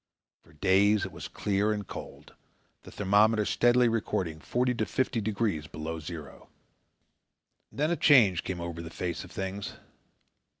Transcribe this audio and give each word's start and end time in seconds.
For 0.41 0.53
days 0.53 1.05
it 1.05 1.11
was 1.11 1.27
clear 1.27 1.71
and 1.71 1.85
cold, 1.85 2.33
the 2.81 2.89
thermometer 2.89 3.45
steadily 3.45 3.87
recording 3.87 4.39
forty 4.39 4.73
to 4.73 4.85
fifty 4.87 5.21
degrees 5.21 5.67
below 5.67 5.99
zero. 5.99 6.49
Then 7.71 7.91
a 7.91 7.95
change 7.95 8.43
came 8.43 8.59
over 8.59 8.81
the 8.81 8.89
face 8.89 9.23
of 9.23 9.29
things. 9.29 9.75